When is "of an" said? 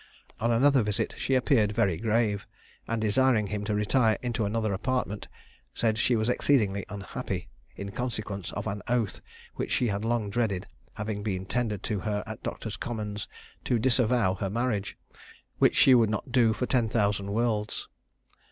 8.53-8.81